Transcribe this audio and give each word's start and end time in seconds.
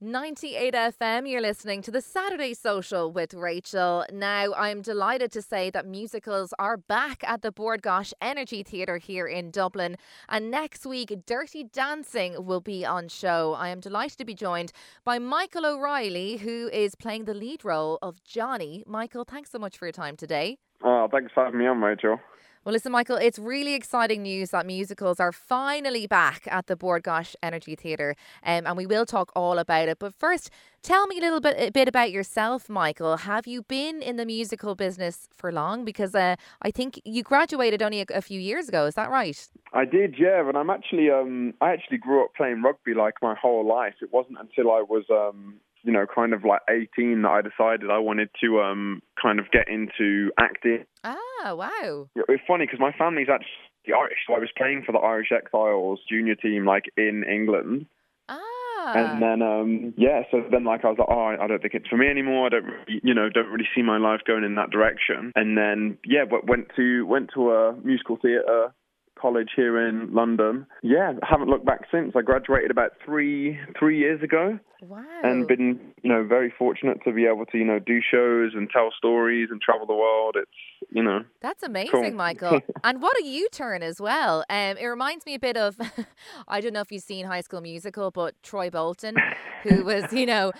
98 0.00 0.74
FM, 0.74 1.28
you're 1.28 1.40
listening 1.40 1.82
to 1.82 1.90
the 1.90 2.00
Saturday 2.00 2.54
Social 2.54 3.10
with 3.10 3.34
Rachel. 3.34 4.06
Now, 4.12 4.54
I'm 4.54 4.80
delighted 4.80 5.32
to 5.32 5.42
say 5.42 5.70
that 5.70 5.86
musicals 5.86 6.54
are 6.56 6.76
back 6.76 7.24
at 7.26 7.42
the 7.42 7.50
Bord 7.50 7.82
Gáis 7.82 8.12
Energy 8.22 8.62
Theatre 8.62 8.98
here 8.98 9.26
in 9.26 9.50
Dublin. 9.50 9.96
And 10.28 10.52
next 10.52 10.86
week, 10.86 11.12
Dirty 11.26 11.64
Dancing 11.64 12.46
will 12.46 12.60
be 12.60 12.86
on 12.86 13.08
show. 13.08 13.54
I 13.58 13.70
am 13.70 13.80
delighted 13.80 14.18
to 14.18 14.24
be 14.24 14.36
joined 14.36 14.70
by 15.04 15.18
Michael 15.18 15.66
O'Reilly, 15.66 16.36
who 16.36 16.68
is 16.72 16.94
playing 16.94 17.24
the 17.24 17.34
lead 17.34 17.64
role 17.64 17.98
of 18.00 18.22
Johnny. 18.22 18.84
Michael, 18.86 19.24
thanks 19.24 19.50
so 19.50 19.58
much 19.58 19.78
for 19.78 19.86
your 19.86 19.92
time 19.92 20.16
today. 20.16 20.58
Oh, 20.84 21.08
thanks 21.10 21.32
for 21.34 21.44
having 21.44 21.58
me 21.58 21.66
on, 21.66 21.80
Rachel. 21.80 22.20
Well, 22.64 22.72
listen, 22.72 22.92
Michael, 22.92 23.16
it's 23.16 23.38
really 23.38 23.74
exciting 23.74 24.22
news 24.22 24.50
that 24.50 24.66
musicals 24.66 25.20
are 25.20 25.32
finally 25.32 26.06
back 26.06 26.42
at 26.50 26.66
the 26.66 26.76
Bord 26.76 27.04
Gáis 27.04 27.36
Energy 27.42 27.76
Theatre, 27.76 28.16
um, 28.44 28.66
and 28.66 28.76
we 28.76 28.86
will 28.86 29.06
talk 29.06 29.30
all 29.36 29.58
about 29.58 29.88
it. 29.88 29.98
But 29.98 30.14
first, 30.14 30.50
tell 30.82 31.06
me 31.06 31.18
a 31.18 31.20
little 31.20 31.40
bit 31.40 31.56
a 31.58 31.70
bit 31.70 31.88
about 31.88 32.10
yourself, 32.10 32.68
Michael. 32.68 33.18
Have 33.18 33.46
you 33.46 33.62
been 33.62 34.02
in 34.02 34.16
the 34.16 34.26
musical 34.26 34.74
business 34.74 35.28
for 35.36 35.52
long? 35.52 35.84
Because 35.84 36.14
uh, 36.14 36.36
I 36.60 36.70
think 36.70 37.00
you 37.04 37.22
graduated 37.22 37.82
only 37.82 38.00
a, 38.00 38.06
a, 38.14 38.22
few 38.22 38.40
years 38.40 38.68
ago. 38.68 38.86
Is 38.86 38.94
that 38.94 39.10
right? 39.10 39.48
I 39.72 39.84
did, 39.84 40.16
yeah. 40.18 40.46
And 40.46 40.56
I'm 40.56 40.70
actually, 40.70 41.10
um, 41.10 41.54
I 41.60 41.70
actually 41.72 41.98
grew 41.98 42.24
up 42.24 42.34
playing 42.34 42.62
rugby 42.62 42.94
like 42.94 43.14
my 43.22 43.34
whole 43.34 43.66
life. 43.66 43.94
It 44.02 44.12
wasn't 44.12 44.38
until 44.40 44.70
I 44.70 44.82
was 44.82 45.04
um, 45.10 45.54
you 45.82 45.92
know, 45.92 46.06
kind 46.12 46.32
of 46.32 46.44
like 46.44 46.60
18 46.68 47.22
that 47.22 47.28
I 47.28 47.42
decided 47.42 47.90
I 47.90 47.98
wanted 47.98 48.30
to 48.42 48.60
um, 48.60 49.02
kind 49.20 49.38
of 49.38 49.50
get 49.50 49.68
into 49.68 50.30
acting. 50.38 50.84
Ah, 51.04 51.54
wow. 51.54 52.08
It's 52.14 52.42
funny 52.46 52.66
because 52.66 52.80
my 52.80 52.92
family's 52.92 53.28
actually 53.30 53.94
Irish, 53.94 54.18
so 54.26 54.34
I 54.34 54.38
was 54.38 54.50
playing 54.56 54.82
for 54.84 54.92
the 54.92 54.98
Irish 54.98 55.32
Exiles 55.32 56.00
junior 56.08 56.34
team, 56.34 56.66
like 56.66 56.84
in 56.96 57.24
England. 57.24 57.86
Ah. 58.28 58.92
And 58.94 59.22
then, 59.22 59.42
um, 59.42 59.94
yeah, 59.96 60.22
so 60.30 60.44
then 60.50 60.64
like 60.64 60.84
I 60.84 60.88
was 60.88 60.98
like, 60.98 61.08
oh, 61.10 61.42
I 61.42 61.46
don't 61.46 61.60
think 61.60 61.74
it's 61.74 61.88
for 61.88 61.96
me 61.96 62.08
anymore. 62.08 62.46
I 62.46 62.48
don't, 62.50 62.64
really, 62.64 63.00
you 63.02 63.14
know, 63.14 63.28
don't 63.28 63.48
really 63.48 63.68
see 63.74 63.82
my 63.82 63.98
life 63.98 64.20
going 64.26 64.44
in 64.44 64.54
that 64.56 64.70
direction. 64.70 65.32
And 65.34 65.56
then, 65.56 65.98
yeah, 66.04 66.24
but 66.28 66.46
went 66.46 66.68
to 66.76 67.06
went 67.06 67.30
to 67.34 67.52
a 67.52 67.76
musical 67.82 68.16
theatre 68.16 68.74
college 69.20 69.50
here 69.56 69.86
in 69.88 70.12
London. 70.12 70.66
Yeah, 70.82 71.12
haven't 71.22 71.48
looked 71.48 71.66
back 71.66 71.82
since. 71.90 72.12
I 72.16 72.22
graduated 72.22 72.70
about 72.70 72.92
three 73.04 73.58
three 73.78 73.98
years 73.98 74.22
ago. 74.22 74.58
Wow. 74.80 75.04
And 75.24 75.48
been, 75.48 75.80
you 76.02 76.10
know, 76.10 76.24
very 76.24 76.52
fortunate 76.56 76.98
to 77.04 77.12
be 77.12 77.26
able 77.26 77.46
to, 77.46 77.58
you 77.58 77.64
know, 77.64 77.80
do 77.80 77.98
shows 78.00 78.52
and 78.54 78.70
tell 78.70 78.90
stories 78.96 79.48
and 79.50 79.60
travel 79.60 79.86
the 79.86 79.94
world. 79.94 80.36
It's, 80.38 80.50
you 80.90 81.02
know. 81.02 81.24
That's 81.40 81.62
amazing, 81.62 81.90
cool. 81.90 82.12
Michael. 82.12 82.60
and 82.84 83.02
what 83.02 83.16
a 83.20 83.24
U 83.24 83.48
turn 83.52 83.82
as 83.82 84.00
well. 84.00 84.44
Um, 84.48 84.76
it 84.76 84.86
reminds 84.86 85.26
me 85.26 85.34
a 85.34 85.38
bit 85.38 85.56
of, 85.56 85.76
I 86.48 86.60
don't 86.60 86.72
know 86.72 86.80
if 86.80 86.90
you've 86.90 87.02
seen 87.02 87.26
High 87.26 87.42
School 87.42 87.60
Musical, 87.60 88.10
but 88.10 88.34
Troy 88.42 88.70
Bolton, 88.70 89.16
who 89.62 89.84
was, 89.84 90.12
you 90.12 90.26
know, 90.26 90.52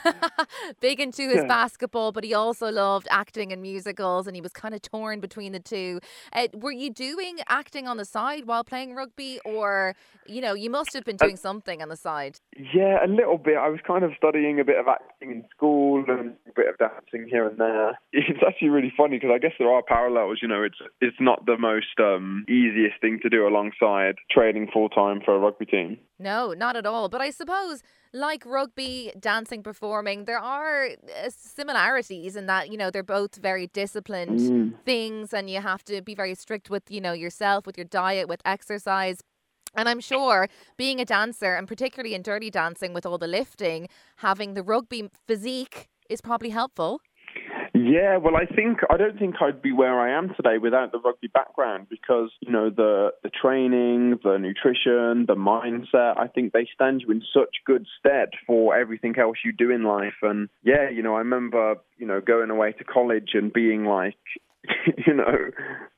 big 0.80 1.00
into 1.00 1.22
his 1.22 1.36
yeah. 1.36 1.46
basketball, 1.46 2.12
but 2.12 2.24
he 2.24 2.34
also 2.34 2.70
loved 2.70 3.08
acting 3.10 3.52
and 3.52 3.62
musicals, 3.62 4.26
and 4.26 4.36
he 4.36 4.42
was 4.42 4.52
kind 4.52 4.74
of 4.74 4.82
torn 4.82 5.20
between 5.20 5.52
the 5.52 5.60
two. 5.60 6.00
Uh, 6.32 6.48
were 6.54 6.72
you 6.72 6.90
doing 6.90 7.38
acting 7.48 7.88
on 7.88 7.96
the 7.96 8.04
side 8.04 8.46
while 8.46 8.64
playing 8.64 8.94
rugby, 8.94 9.40
or, 9.44 9.94
you 10.26 10.40
know, 10.40 10.54
you 10.54 10.70
must 10.70 10.92
have 10.92 11.04
been 11.04 11.16
uh, 11.20 11.24
doing 11.24 11.34
uh, 11.34 11.38
something 11.38 11.82
on 11.82 11.88
the 11.88 11.96
side? 11.96 12.40
Yeah, 12.74 13.04
a 13.04 13.08
little 13.08 13.38
bit. 13.38 13.56
I 13.56 13.68
was 13.68 13.80
kind 13.86 14.04
of 14.04 14.12
studying 14.16 14.60
a 14.60 14.64
bit 14.64 14.78
of 14.78 14.86
acting 14.86 15.30
in 15.30 15.44
school 15.50 16.04
and 16.08 16.34
bit 16.56 16.68
of 16.68 16.78
dancing 16.78 17.28
here 17.28 17.46
and 17.46 17.58
there. 17.58 17.98
It's 18.12 18.42
actually 18.46 18.70
really 18.70 18.92
funny 18.96 19.18
because 19.18 19.30
I 19.34 19.38
guess 19.38 19.52
there 19.58 19.70
are 19.70 19.82
parallels. 19.82 20.38
You 20.42 20.48
know, 20.48 20.62
it's 20.62 20.78
it's 21.00 21.16
not 21.20 21.46
the 21.46 21.58
most 21.58 21.98
um, 22.00 22.44
easiest 22.48 23.00
thing 23.00 23.20
to 23.22 23.28
do 23.28 23.46
alongside 23.46 24.16
training 24.30 24.68
full 24.72 24.88
time 24.88 25.20
for 25.24 25.34
a 25.34 25.38
rugby 25.38 25.66
team. 25.66 25.98
No, 26.18 26.52
not 26.52 26.76
at 26.76 26.86
all. 26.86 27.08
But 27.08 27.20
I 27.20 27.30
suppose 27.30 27.82
like 28.12 28.44
rugby, 28.46 29.12
dancing, 29.18 29.62
performing, 29.62 30.24
there 30.24 30.38
are 30.38 30.86
uh, 30.86 31.30
similarities 31.30 32.34
in 32.34 32.46
that, 32.46 32.70
you 32.70 32.78
know, 32.78 32.90
they're 32.90 33.02
both 33.02 33.36
very 33.36 33.66
disciplined 33.68 34.40
mm. 34.40 34.72
things 34.84 35.34
and 35.34 35.50
you 35.50 35.60
have 35.60 35.84
to 35.84 36.00
be 36.00 36.14
very 36.14 36.34
strict 36.34 36.70
with, 36.70 36.90
you 36.90 37.00
know, 37.00 37.12
yourself, 37.12 37.66
with 37.66 37.76
your 37.76 37.84
diet, 37.84 38.28
with 38.28 38.40
exercise. 38.44 39.20
And 39.74 39.88
I'm 39.88 40.00
sure 40.00 40.48
being 40.78 41.00
a 41.00 41.04
dancer, 41.04 41.54
and 41.54 41.68
particularly 41.68 42.14
in 42.14 42.22
dirty 42.22 42.50
dancing 42.50 42.94
with 42.94 43.04
all 43.04 43.18
the 43.18 43.26
lifting, 43.26 43.88
having 44.16 44.54
the 44.54 44.62
rugby 44.62 45.10
physique 45.26 45.88
is 46.08 46.20
probably 46.20 46.50
helpful. 46.50 47.00
Yeah, 47.74 48.16
well, 48.16 48.36
I 48.36 48.46
think 48.46 48.78
I 48.90 48.96
don't 48.96 49.18
think 49.18 49.36
I'd 49.40 49.60
be 49.60 49.72
where 49.72 50.00
I 50.00 50.16
am 50.16 50.32
today 50.34 50.58
without 50.58 50.92
the 50.92 50.98
rugby 50.98 51.28
background 51.28 51.88
because 51.90 52.30
you 52.40 52.50
know 52.50 52.70
the 52.70 53.10
the 53.22 53.30
training, 53.30 54.18
the 54.24 54.38
nutrition, 54.38 55.26
the 55.26 55.36
mindset. 55.36 56.18
I 56.18 56.26
think 56.26 56.52
they 56.52 56.66
stand 56.74 57.02
you 57.02 57.10
in 57.10 57.22
such 57.34 57.56
good 57.66 57.86
stead 57.98 58.30
for 58.46 58.76
everything 58.76 59.18
else 59.18 59.38
you 59.44 59.52
do 59.52 59.70
in 59.70 59.84
life. 59.84 60.14
And 60.22 60.48
yeah, 60.62 60.88
you 60.88 61.02
know, 61.02 61.14
I 61.14 61.18
remember 61.18 61.76
you 61.98 62.06
know 62.06 62.20
going 62.20 62.50
away 62.50 62.72
to 62.72 62.84
college 62.84 63.30
and 63.34 63.52
being 63.52 63.84
like, 63.84 64.16
you 65.06 65.14
know. 65.14 65.50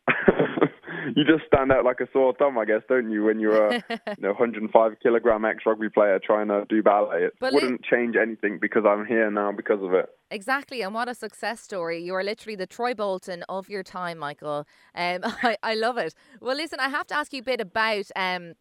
you 1.16 1.24
just 1.24 1.46
stand 1.46 1.72
out 1.72 1.84
like 1.84 2.00
a 2.00 2.08
sore 2.12 2.34
thumb, 2.38 2.58
I 2.58 2.64
guess, 2.64 2.82
don't 2.88 3.10
you? 3.10 3.24
When 3.24 3.40
you're 3.40 3.68
a 3.68 3.74
you 3.90 4.20
know 4.20 4.28
105 4.28 4.92
kilogram 5.02 5.44
ex 5.44 5.64
rugby 5.66 5.88
player 5.88 6.18
trying 6.18 6.48
to 6.48 6.64
do 6.68 6.82
ballet, 6.82 7.24
it 7.24 7.34
but 7.40 7.52
wouldn't 7.52 7.84
change 7.84 8.16
anything 8.16 8.58
because 8.60 8.84
I'm 8.86 9.06
here 9.06 9.30
now 9.30 9.52
because 9.52 9.82
of 9.82 9.94
it. 9.94 10.06
Exactly, 10.30 10.82
and 10.82 10.94
what 10.94 11.08
a 11.08 11.14
success 11.14 11.60
story! 11.60 12.02
You 12.02 12.14
are 12.14 12.24
literally 12.24 12.56
the 12.56 12.66
Troy 12.66 12.94
Bolton 12.94 13.44
of 13.48 13.68
your 13.68 13.82
time, 13.82 14.18
Michael. 14.18 14.66
Um, 14.94 15.20
I 15.24 15.56
I 15.62 15.74
love 15.74 15.98
it. 15.98 16.14
Well, 16.40 16.56
listen, 16.56 16.80
I 16.80 16.88
have 16.88 17.06
to 17.08 17.16
ask 17.16 17.32
you 17.32 17.40
a 17.40 17.44
bit 17.44 17.60
about 17.60 18.06
um. 18.16 18.54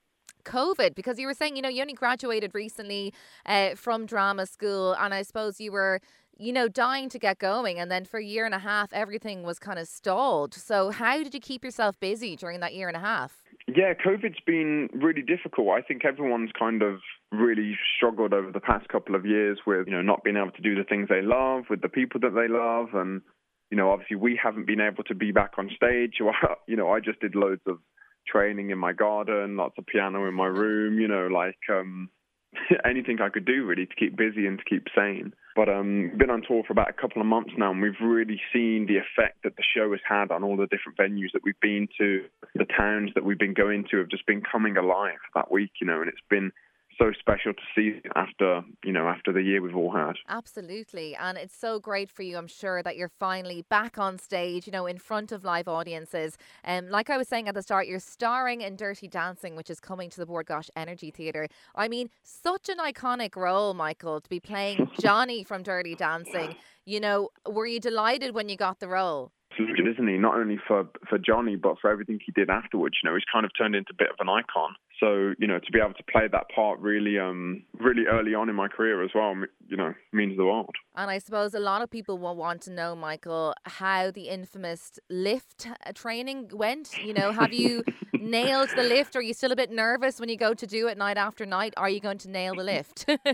COVID 0.45 0.95
because 0.95 1.19
you 1.19 1.27
were 1.27 1.33
saying 1.33 1.57
you 1.57 1.61
know 1.61 1.67
you 1.67 1.81
only 1.81 1.93
graduated 1.93 2.55
recently 2.55 3.13
uh, 3.45 3.75
from 3.75 4.05
drama 4.05 4.45
school 4.45 4.93
and 4.93 5.13
I 5.13 5.23
suppose 5.23 5.59
you 5.59 5.73
were 5.73 5.99
you 6.39 6.53
know, 6.53 6.67
dying 6.67 7.09
to 7.09 7.19
get 7.19 7.39
going. 7.39 7.79
And 7.79 7.91
then 7.91 8.05
for 8.05 8.19
a 8.19 8.23
year 8.23 8.45
and 8.45 8.53
a 8.53 8.59
half, 8.59 8.93
everything 8.93 9.43
was 9.43 9.59
kind 9.59 9.79
of 9.79 9.87
stalled. 9.87 10.53
So, 10.53 10.91
how 10.91 11.23
did 11.23 11.33
you 11.33 11.39
keep 11.39 11.63
yourself 11.63 11.99
busy 11.99 12.35
during 12.35 12.59
that 12.61 12.73
year 12.73 12.87
and 12.87 12.97
a 12.97 13.01
half? 13.01 13.43
Yeah, 13.67 13.93
COVID's 13.93 14.39
been 14.45 14.89
really 14.93 15.21
difficult. 15.21 15.69
I 15.69 15.81
think 15.81 16.05
everyone's 16.05 16.51
kind 16.57 16.81
of 16.81 16.99
really 17.31 17.77
struggled 17.97 18.33
over 18.33 18.51
the 18.51 18.61
past 18.61 18.87
couple 18.87 19.13
of 19.13 19.25
years 19.25 19.59
with, 19.67 19.87
you 19.87 19.93
know, 19.93 20.01
not 20.01 20.23
being 20.23 20.37
able 20.37 20.51
to 20.51 20.61
do 20.61 20.73
the 20.73 20.85
things 20.85 21.09
they 21.09 21.21
love 21.21 21.65
with 21.69 21.81
the 21.81 21.89
people 21.89 22.21
that 22.21 22.33
they 22.33 22.47
love. 22.47 22.93
And, 22.93 23.21
you 23.69 23.75
know, 23.75 23.91
obviously 23.91 24.15
we 24.15 24.39
haven't 24.41 24.67
been 24.67 24.79
able 24.79 25.03
to 25.03 25.15
be 25.15 25.33
back 25.33 25.53
on 25.57 25.69
stage. 25.75 26.13
you 26.67 26.75
know, 26.77 26.89
I 26.91 27.01
just 27.01 27.19
did 27.19 27.35
loads 27.35 27.61
of 27.67 27.79
training 28.25 28.69
in 28.69 28.77
my 28.77 28.93
garden, 28.93 29.57
lots 29.57 29.75
of 29.77 29.85
piano 29.85 30.27
in 30.27 30.33
my 30.33 30.47
room, 30.47 30.99
you 30.99 31.07
know, 31.07 31.27
like, 31.27 31.59
um, 31.69 32.09
anything 32.85 33.21
I 33.21 33.29
could 33.29 33.45
do 33.45 33.65
really 33.65 33.85
to 33.85 33.95
keep 33.95 34.15
busy 34.15 34.45
and 34.47 34.57
to 34.59 34.65
keep 34.65 34.87
sane. 34.95 35.33
But 35.55 35.69
um, 35.69 36.11
been 36.17 36.29
on 36.29 36.43
tour 36.47 36.63
for 36.65 36.73
about 36.73 36.89
a 36.89 36.93
couple 36.93 37.21
of 37.21 37.27
months 37.27 37.51
now, 37.57 37.71
and 37.71 37.81
we've 37.81 37.99
really 37.99 38.39
seen 38.53 38.85
the 38.85 38.97
effect 38.97 39.43
that 39.43 39.55
the 39.57 39.63
show 39.75 39.91
has 39.91 40.01
had 40.07 40.31
on 40.31 40.43
all 40.43 40.55
the 40.55 40.67
different 40.67 40.97
venues 40.97 41.31
that 41.33 41.41
we've 41.43 41.59
been 41.59 41.87
to, 41.97 42.25
the 42.53 42.65
towns 42.65 43.11
that 43.15 43.25
we've 43.25 43.39
been 43.39 43.55
going 43.55 43.85
to 43.89 43.97
have 43.97 44.09
just 44.09 44.27
been 44.27 44.41
coming 44.41 44.77
alive 44.77 45.17
that 45.33 45.51
week, 45.51 45.71
you 45.81 45.87
know, 45.87 45.99
and 46.01 46.09
it's 46.09 46.21
been 46.29 46.51
so 46.97 47.11
special 47.19 47.53
to 47.53 47.61
see 47.75 48.01
after 48.15 48.63
you 48.83 48.91
know 48.91 49.07
after 49.07 49.31
the 49.31 49.41
year 49.41 49.61
we've 49.61 49.75
all 49.75 49.91
had. 49.91 50.13
Absolutely 50.27 51.15
and 51.15 51.37
it's 51.37 51.55
so 51.55 51.79
great 51.79 52.09
for 52.09 52.23
you 52.23 52.37
i'm 52.37 52.47
sure 52.47 52.81
that 52.83 52.97
you're 52.97 53.11
finally 53.19 53.63
back 53.69 53.97
on 53.97 54.17
stage 54.17 54.65
you 54.65 54.71
know 54.71 54.85
in 54.85 54.97
front 54.97 55.31
of 55.31 55.43
live 55.43 55.67
audiences. 55.67 56.37
And 56.63 56.87
um, 56.87 56.91
like 56.91 57.09
i 57.09 57.17
was 57.17 57.27
saying 57.27 57.47
at 57.47 57.55
the 57.55 57.61
start 57.61 57.87
you're 57.87 57.99
starring 57.99 58.61
in 58.61 58.75
dirty 58.75 59.07
dancing 59.07 59.55
which 59.55 59.69
is 59.69 59.79
coming 59.79 60.09
to 60.09 60.19
the 60.19 60.25
Bord 60.25 60.47
Gáis 60.47 60.69
energy 60.75 61.11
theatre. 61.11 61.47
I 61.75 61.87
mean 61.87 62.09
such 62.23 62.69
an 62.69 62.77
iconic 62.77 63.35
role 63.35 63.73
michael 63.73 64.21
to 64.21 64.29
be 64.29 64.39
playing 64.39 64.89
johnny 64.99 65.43
from 65.43 65.63
dirty 65.63 65.95
dancing. 65.95 66.55
You 66.85 66.99
know 66.99 67.29
were 67.45 67.67
you 67.67 67.79
delighted 67.79 68.33
when 68.33 68.49
you 68.49 68.57
got 68.57 68.79
the 68.79 68.87
role 68.87 69.31
isn't 69.59 70.07
he? 70.07 70.17
Not 70.17 70.35
only 70.35 70.59
for 70.67 70.89
for 71.09 71.17
Johnny, 71.17 71.55
but 71.55 71.75
for 71.79 71.89
everything 71.89 72.19
he 72.25 72.31
did 72.31 72.49
afterwards. 72.49 72.95
You 73.01 73.09
know, 73.09 73.15
he's 73.15 73.25
kind 73.31 73.45
of 73.45 73.51
turned 73.57 73.75
into 73.75 73.91
a 73.91 73.95
bit 73.95 74.09
of 74.09 74.15
an 74.19 74.29
icon. 74.29 74.75
So 74.99 75.33
you 75.37 75.47
know, 75.47 75.59
to 75.59 75.71
be 75.71 75.79
able 75.79 75.93
to 75.93 76.03
play 76.11 76.27
that 76.31 76.45
part 76.53 76.79
really, 76.79 77.19
um, 77.19 77.63
really 77.79 78.05
early 78.09 78.33
on 78.33 78.49
in 78.49 78.55
my 78.55 78.67
career 78.67 79.03
as 79.03 79.11
well, 79.13 79.33
you 79.67 79.77
know, 79.77 79.93
means 80.11 80.37
the 80.37 80.45
world. 80.45 80.75
And 80.95 81.11
I 81.11 81.19
suppose 81.19 81.53
a 81.53 81.59
lot 81.59 81.81
of 81.81 81.89
people 81.89 82.17
will 82.17 82.35
want 82.35 82.61
to 82.63 82.71
know, 82.71 82.95
Michael, 82.95 83.53
how 83.65 84.11
the 84.11 84.29
infamous 84.29 84.99
lift 85.09 85.67
uh, 85.67 85.91
training 85.93 86.49
went. 86.53 86.97
You 87.03 87.13
know, 87.13 87.31
have 87.31 87.53
you 87.53 87.83
nailed 88.13 88.69
the 88.75 88.83
lift? 88.83 89.15
Are 89.15 89.21
you 89.21 89.33
still 89.33 89.51
a 89.51 89.55
bit 89.55 89.71
nervous 89.71 90.19
when 90.19 90.29
you 90.29 90.37
go 90.37 90.53
to 90.53 90.67
do 90.67 90.87
it 90.87 90.97
night 90.97 91.17
after 91.17 91.45
night? 91.45 91.73
Are 91.77 91.89
you 91.89 91.99
going 91.99 92.17
to 92.19 92.29
nail 92.29 92.55
the 92.55 92.63
lift? 92.63 93.05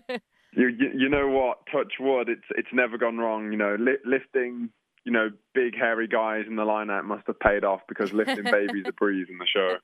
you, 0.55 0.67
you, 0.67 0.91
you 0.95 1.09
know 1.09 1.27
what? 1.27 1.59
Touch 1.71 1.93
wood. 1.99 2.29
It's 2.29 2.47
it's 2.51 2.73
never 2.73 2.97
gone 2.97 3.17
wrong. 3.17 3.51
You 3.51 3.57
know, 3.57 3.75
li- 3.79 4.03
lifting 4.05 4.69
you 5.05 5.11
know, 5.11 5.29
big 5.53 5.75
hairy 5.75 6.07
guys 6.07 6.45
in 6.47 6.55
the 6.55 6.63
lineup 6.63 7.03
must 7.03 7.27
have 7.27 7.39
paid 7.39 7.63
off 7.63 7.81
because 7.87 8.13
lifting 8.13 8.43
baby's 8.51 8.85
a 8.87 8.93
breeze 8.93 9.27
in 9.29 9.37
the 9.37 9.47
show. 9.47 9.77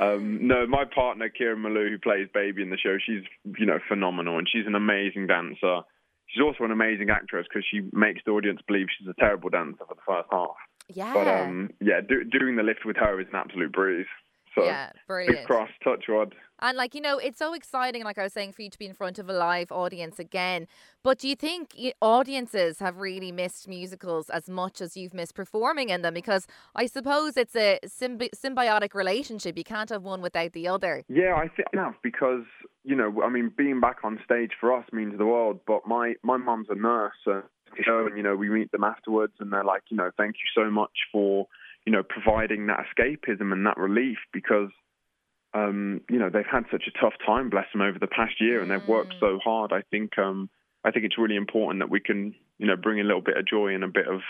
Um, 0.00 0.46
no, 0.46 0.66
my 0.66 0.84
partner 0.84 1.28
Kira 1.28 1.56
Malou, 1.56 1.90
who 1.90 1.98
plays 1.98 2.28
Baby 2.32 2.62
in 2.62 2.70
the 2.70 2.78
show, 2.78 2.96
she's 3.04 3.22
you 3.58 3.66
know 3.66 3.78
phenomenal 3.88 4.38
and 4.38 4.48
she's 4.50 4.66
an 4.66 4.74
amazing 4.74 5.26
dancer. 5.26 5.80
She's 6.26 6.42
also 6.42 6.64
an 6.64 6.70
amazing 6.70 7.10
actress 7.10 7.46
because 7.48 7.66
she 7.70 7.82
makes 7.92 8.22
the 8.24 8.32
audience 8.32 8.60
believe 8.66 8.86
she's 8.96 9.08
a 9.08 9.14
terrible 9.20 9.50
dancer 9.50 9.84
for 9.86 9.94
the 9.94 10.00
first 10.06 10.28
half. 10.30 10.56
Yeah. 10.88 11.12
But 11.12 11.28
um, 11.28 11.70
yeah, 11.80 12.00
do, 12.00 12.24
doing 12.24 12.56
the 12.56 12.62
lift 12.62 12.84
with 12.84 12.96
her 12.96 13.20
is 13.20 13.26
an 13.28 13.36
absolute 13.36 13.72
breeze. 13.72 14.06
So 14.54 14.64
yeah, 14.64 14.90
brilliant. 15.06 15.38
Big 15.38 15.46
cross, 15.46 15.70
touch 15.82 16.04
wood. 16.08 16.34
And 16.62 16.78
like, 16.78 16.94
you 16.94 17.00
know, 17.00 17.18
it's 17.18 17.38
so 17.38 17.54
exciting, 17.54 18.04
like 18.04 18.18
I 18.18 18.22
was 18.22 18.32
saying, 18.32 18.52
for 18.52 18.62
you 18.62 18.70
to 18.70 18.78
be 18.78 18.86
in 18.86 18.94
front 18.94 19.18
of 19.18 19.28
a 19.28 19.32
live 19.32 19.72
audience 19.72 20.20
again. 20.20 20.68
But 21.02 21.18
do 21.18 21.28
you 21.28 21.34
think 21.34 21.76
audiences 22.00 22.78
have 22.78 22.98
really 22.98 23.32
missed 23.32 23.66
musicals 23.66 24.30
as 24.30 24.48
much 24.48 24.80
as 24.80 24.96
you've 24.96 25.12
missed 25.12 25.34
performing 25.34 25.88
in 25.88 26.02
them? 26.02 26.14
Because 26.14 26.46
I 26.76 26.86
suppose 26.86 27.36
it's 27.36 27.56
a 27.56 27.80
symbi- 27.84 28.30
symbiotic 28.30 28.94
relationship. 28.94 29.58
You 29.58 29.64
can't 29.64 29.90
have 29.90 30.04
one 30.04 30.22
without 30.22 30.52
the 30.52 30.68
other. 30.68 31.04
Yeah, 31.08 31.34
I 31.34 31.48
think 31.48 31.68
enough 31.72 31.96
because 32.02 32.44
you 32.84 32.96
know, 32.96 33.22
I 33.22 33.28
mean, 33.28 33.52
being 33.56 33.80
back 33.80 33.98
on 34.04 34.18
stage 34.24 34.52
for 34.60 34.72
us 34.72 34.84
means 34.92 35.16
the 35.18 35.26
world. 35.26 35.60
But 35.66 35.86
my 35.86 36.14
my 36.22 36.36
mum's 36.36 36.68
a 36.70 36.74
nurse, 36.74 37.12
uh, 37.26 37.42
and 37.76 38.16
you 38.16 38.22
know, 38.22 38.36
we 38.36 38.48
meet 38.48 38.70
them 38.72 38.84
afterwards, 38.84 39.34
and 39.40 39.52
they're 39.52 39.64
like, 39.64 39.82
you 39.88 39.96
know, 39.96 40.10
thank 40.16 40.36
you 40.36 40.62
so 40.62 40.70
much 40.70 40.92
for 41.10 41.46
you 41.86 41.92
know 41.92 42.02
providing 42.02 42.66
that 42.66 42.84
escapism 42.86 43.52
and 43.52 43.66
that 43.66 43.76
relief 43.76 44.18
because 44.32 44.70
um, 45.54 46.00
you 46.10 46.18
know 46.18 46.30
they've 46.30 46.44
had 46.50 46.64
such 46.70 46.84
a 46.86 47.00
tough 47.00 47.14
time, 47.24 47.50
bless 47.50 47.66
them, 47.72 47.82
over 47.82 47.98
the 47.98 48.06
past 48.06 48.40
year, 48.40 48.62
and 48.62 48.70
they've 48.70 48.88
worked 48.88 49.14
mm. 49.14 49.20
so 49.20 49.38
hard. 49.42 49.72
I 49.72 49.82
think 49.90 50.18
um, 50.18 50.48
I 50.84 50.90
think 50.90 51.04
it's 51.04 51.18
really 51.18 51.36
important 51.36 51.80
that 51.80 51.90
we 51.90 52.00
can 52.00 52.34
you 52.58 52.66
know 52.66 52.76
bring 52.76 53.00
a 53.00 53.04
little 53.04 53.20
bit 53.20 53.36
of 53.36 53.46
joy 53.46 53.74
and 53.74 53.84
a 53.84 53.88
bit 53.88 54.06
of 54.06 54.20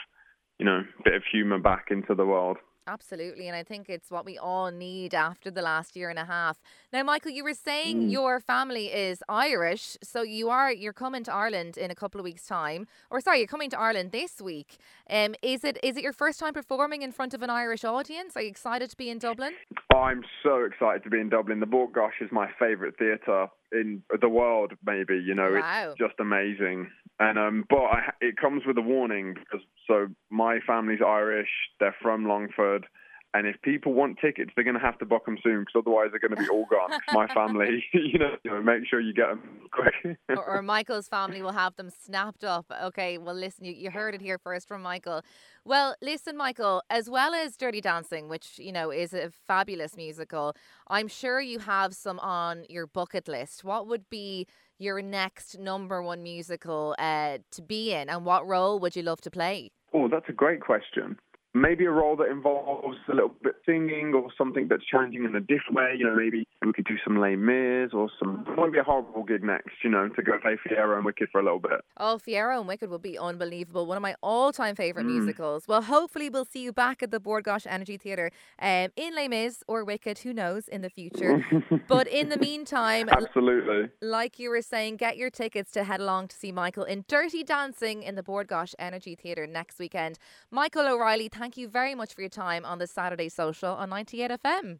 you 0.59 0.67
know 0.67 0.83
bit 1.05 1.15
of 1.15 1.23
humour 1.31 1.59
back 1.59 1.87
into 1.91 2.15
the 2.15 2.27
world. 2.27 2.59
Absolutely. 2.87 3.47
And 3.47 3.57
I 3.57 3.63
think 3.63 3.89
it's 3.89 4.11
what 4.11 4.25
we 4.25 4.37
all 4.39 4.73
need 4.73 5.15
after 5.15 5.53
the 5.53 5.63
last 5.63 5.95
year 5.95 6.11
and 6.11 6.19
a 6.19 6.25
half. 6.25 6.61
Now, 6.93 7.05
Michael, 7.05 7.31
you 7.31 7.45
were 7.45 7.55
saying 7.55 8.09
mm. 8.09 8.11
your 8.11 8.41
family 8.41 8.87
is 8.87 9.23
Irish. 9.29 9.97
So 10.03 10.23
you 10.23 10.51
are, 10.51 10.73
you're 10.73 10.93
coming 10.93 11.23
to 11.25 11.33
Ireland 11.33 11.79
in 11.79 11.93
a 11.93 11.95
couple 11.95 12.21
of 12.21 12.25
weeks' 12.25 12.45
time. 12.45 12.89
Or 13.11 13.21
sorry, 13.21 13.39
you're 13.39 13.47
coming 13.47 13.71
to 13.71 13.79
Ireland 13.79 14.11
this 14.11 14.41
week. 14.41 14.79
Um, 15.09 15.37
is 15.43 15.63
it 15.63 15.79
is 15.83 15.97
it 15.97 16.03
your 16.03 16.13
first 16.13 16.41
time 16.41 16.55
performing 16.55 17.03
in 17.03 17.13
front 17.13 17.35
of 17.35 17.43
an 17.43 17.51
Irish 17.51 17.85
audience? 17.85 18.37
Are 18.37 18.43
you 18.43 18.49
excited 18.49 18.91
to 18.91 18.97
be 18.97 19.11
in 19.11 19.19
Dublin? 19.19 19.53
I'm 19.95 20.23
so 20.43 20.65
excited 20.65 21.05
to 21.05 21.11
be 21.11 21.21
in 21.21 21.29
Dublin. 21.29 21.61
The 21.61 21.67
Bord 21.67 21.93
Gáis 21.93 22.21
is 22.21 22.31
my 22.33 22.51
favourite 22.59 22.99
theatre 22.99 23.47
in 23.71 24.03
the 24.21 24.29
world, 24.29 24.73
maybe. 24.85 25.23
You 25.25 25.35
know, 25.35 25.53
wow. 25.53 25.91
it's 25.91 25.99
just 25.99 26.19
amazing. 26.19 26.91
And 27.21 27.39
um, 27.39 27.65
but 27.69 27.83
I, 27.83 28.11
it 28.21 28.37
comes 28.37 28.63
with 28.67 28.77
a 28.79 28.83
warning 28.83 29.35
because 29.35 29.65
so 29.87 30.09
my 30.31 30.59
family's 30.67 31.01
Irish. 31.05 31.49
They're 31.81 31.95
from 32.01 32.27
Longford. 32.27 32.87
And 33.35 33.47
if 33.47 33.61
people 33.63 33.95
want 33.95 34.19
tickets, 34.21 34.51
they're 34.55 34.65
going 34.65 34.79
to 34.79 34.81
have 34.81 34.99
to 34.99 35.07
book 35.07 35.25
them 35.25 35.39
soon 35.43 35.61
because 35.61 35.81
otherwise 35.87 36.09
they're 36.11 36.21
going 36.21 36.37
to 36.37 36.43
be 36.43 36.51
all 36.51 36.67
gone. 36.71 36.99
my 37.15 37.27
family, 37.33 37.83
you 37.95 38.19
know, 38.19 38.37
you 38.45 38.51
know, 38.51 38.63
make 38.63 38.87
sure 38.87 39.01
you 39.01 39.15
get 39.15 39.29
them 39.29 39.41
quick. 39.71 40.19
or, 40.29 40.45
or, 40.45 40.63
Michael's 40.63 41.09
family 41.09 41.41
will 41.41 41.53
have 41.53 41.75
them 41.77 41.89
snapped 41.89 42.45
up. 42.45 42.67
Okay, 42.85 43.17
well, 43.17 43.35
listen, 43.35 43.65
you, 43.65 43.73
you 43.73 43.91
heard 43.91 44.15
it 44.15 44.21
here 44.21 44.37
first 44.37 44.69
from 44.69 44.83
Michael. 44.83 45.23
Well, 45.65 45.95
listen, 46.03 46.37
Michael, 46.37 46.83
as 46.91 47.09
well 47.09 47.33
as 47.33 47.57
Dirty 47.57 47.81
Dancing, 47.81 48.29
which, 48.29 48.59
you 48.59 48.73
know, 48.73 48.91
is 48.93 49.15
a 49.15 49.31
fabulous 49.31 49.97
musical, 49.97 50.55
I'm 50.89 51.09
sure 51.09 51.41
you 51.41 51.61
have 51.61 51.95
some 51.95 52.19
on 52.19 52.65
your 52.69 52.87
bucket 52.87 53.29
list. 53.29 53.65
What 53.65 53.87
would 53.87 54.11
be 54.11 54.47
your 54.83 55.01
next 55.01 55.59
number 55.59 56.03
one 56.03 56.23
musical 56.23 56.95
uh, 56.99 57.39
to 57.53 57.63
be 57.63 57.93
in, 57.93 58.09
and 58.09 58.25
what 58.25 58.47
role 58.47 58.79
would 58.81 58.97
you 58.97 59.03
love 59.03 59.21
to 59.23 59.31
play? 59.31 59.71
Oh, 59.95 60.09
that's 60.09 60.29
a 60.29 60.33
great 60.33 60.61
question 60.61 61.19
maybe 61.55 61.85
a 61.85 61.91
role 61.91 62.17
that 62.17 62.29
involves 62.29 62.99
a 63.09 63.15
little 63.15 63.35
bit 63.43 63.55
singing 63.67 64.13
or 64.15 64.29
something 64.39 64.69
that's 64.69 64.85
challenging 64.85 65.25
in 65.25 65.35
a 65.35 65.41
different 65.41 65.75
way. 65.75 65.95
You 65.99 66.07
know, 66.07 66.17
maybe 66.17 66.47
we 66.65 66.73
could 66.73 66.87
do 66.87 66.97
some 67.05 67.21
Les 67.21 67.37
Mis 67.37 67.93
or 67.93 68.09
some. 68.19 68.45
It 68.49 68.57
won't 68.57 68.73
be 68.73 68.79
a 68.79 68.83
horrible 68.83 69.23
gig 69.25 69.43
next, 69.43 69.73
you 69.83 69.91
know, 69.91 70.09
to 70.09 70.23
go 70.23 70.39
play 70.41 70.57
Fiyero 70.67 70.97
and 70.97 71.05
Wicked 71.05 71.29
for 71.31 71.41
a 71.41 71.45
little 71.45 71.59
bit. 71.59 71.85
Oh, 71.99 72.19
Fiyero 72.27 72.59
and 72.59 72.69
Wicked 72.69 72.89
will 72.89 72.99
be 72.99 73.19
unbelievable. 73.19 73.87
One 73.87 73.97
of 73.97 74.03
my 74.03 74.15
all-time 74.23 74.75
favorite 74.75 75.07
mm. 75.07 75.13
musicals. 75.13 75.65
Well, 75.69 75.83
hopefully 75.83 76.31
we'll 76.31 76.45
see 76.45 76.63
you 76.63 76.73
back 76.73 77.03
at 77.03 77.11
the 77.11 77.21
Bord 77.21 77.45
Gáis 77.45 77.67
Energy 77.67 77.97
Theatre 77.97 78.31
um, 78.61 78.89
in 78.97 79.15
Les 79.15 79.29
Mis 79.29 79.63
or 79.69 79.85
Wicked. 79.85 80.19
Who 80.19 80.33
knows 80.33 80.69
in 80.69 80.81
the 80.83 80.91
future? 80.91 81.45
but 81.89 82.07
in 82.09 82.29
the 82.29 82.39
meantime, 82.39 83.09
absolutely, 83.11 83.91
like 84.01 84.39
you 84.39 84.51
were 84.51 84.63
saying, 84.63 84.97
get 84.97 85.17
your 85.17 85.31
tickets 85.31 85.71
to 85.73 85.85
head 85.85 86.01
along 86.01 86.29
to 86.29 86.37
see 86.37 86.53
Michael 86.53 86.85
in 86.85 87.05
Dirty 87.09 87.45
Dancing 87.45 88.03
in 88.03 88.15
the 88.15 88.23
Bord 88.23 88.49
Gáis 88.49 88.75
Energy 88.79 89.15
Theatre 89.15 89.47
next 89.47 89.79
weekend. 89.79 90.19
Michael 90.51 90.89
O'Reilly 90.89 91.29
thank 91.43 91.57
you 91.57 91.67
very 91.67 91.97
much 91.97 92.15
for 92.15 92.21
your 92.21 92.31
time 92.31 92.65
on 92.65 92.79
the 92.79 92.87
Saturday 92.87 93.29
Social 93.29 93.71
on 93.71 93.91
98 93.91 94.31
FM. 94.31 94.79